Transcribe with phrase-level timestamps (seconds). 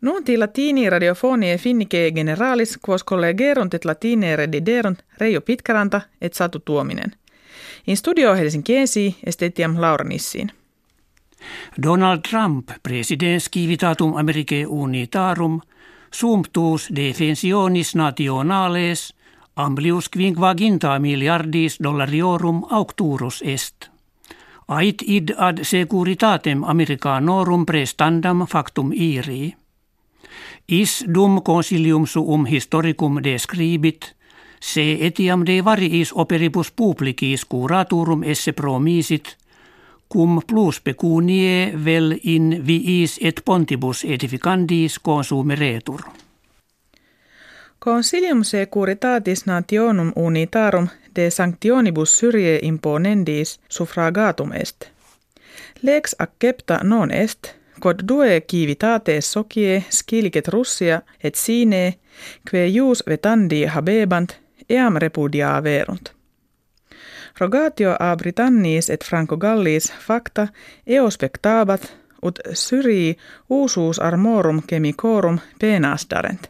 [0.00, 7.12] Nunti latini radiofonie finnike generalis quos collegerunt et latine rediderunt Reijo Pitkäranta et Satu Tuominen.
[7.86, 10.50] In studio Helsinkiensi estetiam Laura Nissiin.
[11.82, 15.60] Donald Trump, presidens civitatum Americae unitarum,
[16.14, 19.14] sumptuus defensionis nationales,
[19.56, 23.90] amplius quinquaginta miliardis dollariorum aucturus est.
[24.68, 29.54] Ait id ad securitatem Americanorum prestandam factum iri.
[30.68, 34.16] Is dum consilium suum historicum describit,
[34.60, 39.36] se etiam de variis operibus publicis curaturum esse promisit,
[40.08, 46.00] cum plus pecunie vel in viis et pontibus edificandis consumeretur.
[47.78, 54.90] Consilium securitatis nationum unitarum de sanctionibus syrie imponendis suffragatum est.
[55.82, 61.98] Lex accepta non est, quod due civitates socie scilicet Russia et sine,
[62.50, 64.36] que jus vetandi habebant,
[64.68, 66.12] eam repudia verunt.
[67.40, 70.48] Rogatio a Britannis et Franco Gallis facta
[70.86, 73.16] eo spectabat, ut syrii
[73.48, 76.48] usus armorum chemicorum penasdarent.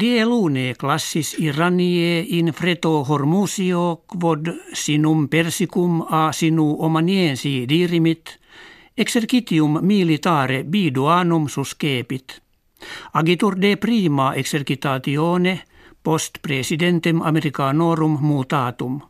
[0.00, 8.36] Die lune classis iranie in freto hormusio quod sinum persicum a sinu omaniensi dirimit,
[8.98, 12.42] exercitium militare biduanum suscepit.
[13.12, 15.62] Agitur de prima exercitatione
[16.02, 19.00] post presidentem Americanorum mutatum.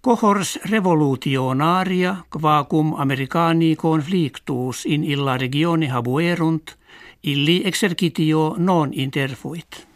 [0.00, 6.76] Cohors revolutionaria quacum Americani conflictus in illa regione habuerunt,
[7.22, 9.86] illi exercitio non interfuit.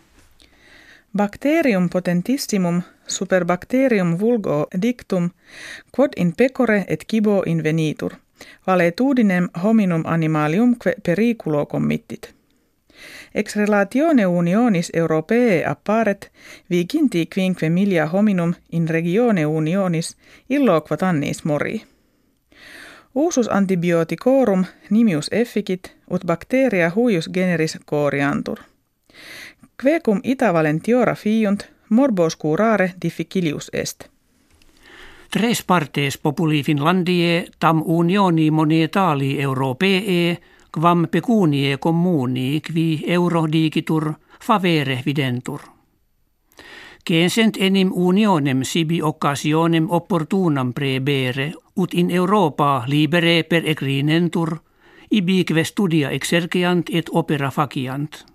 [1.17, 5.31] Bacterium potentissimum superbacterium vulgo dictum,
[5.91, 8.22] quod in pecore et cibo invenitur,
[8.67, 12.35] valetudinem hominum animaliumque periculo committit.
[13.35, 16.33] Ex relatione unionis europee apparet
[16.71, 20.17] viginti quinque milia hominum in regione unionis
[20.51, 21.83] illoquat annis mori.
[23.15, 28.59] Usus antibioticorum nimius efficit ut bacteria huius generis coriantur.
[29.83, 34.12] Quecum ita valentiora fiunt morbos curare difficilius est.
[35.33, 40.39] Tres partes populi Finlandie tam unioni monetali europee
[40.71, 45.61] quam pecunie communi qui euro digitur favere videntur.
[47.09, 54.59] Censent enim unionem sibi occasionem opportunam prebere, ut in Europa libere per egrinentur,
[55.11, 58.32] ibique studia exerceant et opera faciant.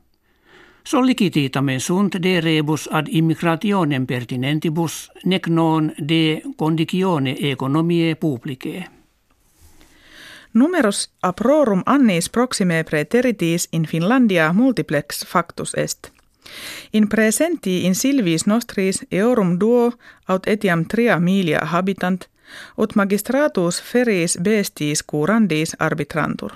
[0.88, 8.86] Sollicititamen sunt de rebus ad immigrationem pertinentibus, nec non de condicione economiae publicae.
[10.52, 16.12] Numerus aprorum annis proxime preteritis in Finlandia multiplex factus est.
[16.94, 19.92] In presenti in silvis nostris eorum duo
[20.28, 22.30] aut etiam tria milia habitant,
[22.78, 26.52] ut magistratus feris bestis curandis arbitrantur.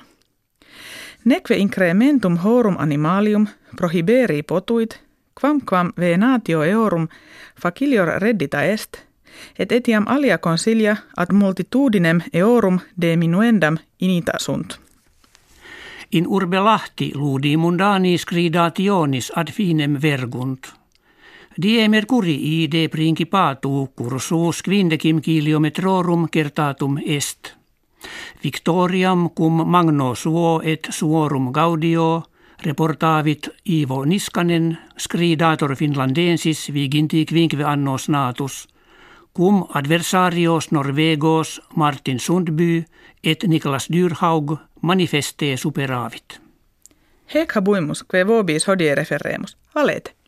[1.25, 4.99] Neque incrementum horum animalium prohiberi potuit,
[5.41, 7.07] quam quam venatio eorum
[7.61, 8.97] facilior reddita est,
[9.59, 14.79] et etiam alia consilia ad multitudinem eorum diminuendam inita sunt.
[16.11, 20.73] In urbe Lahti ludi mundani scridationis ad finem vergunt.
[21.61, 27.55] Die mercurii de principatu cursus quindecim kilometrorum kertatum est.
[28.43, 32.23] Victoriam cum magno suo et suorum gaudio
[32.63, 38.67] reportavit Ivo Niskanen, scridator finlandensis viginti quinque annos natus,
[39.33, 42.85] cum adversarios Norvegos Martin Sundby
[43.23, 46.41] et Niklas Dyrhaug manifeste superavit.
[47.33, 49.57] Hec habuimus, que vobis hodie referemus.
[49.75, 50.20] Valete.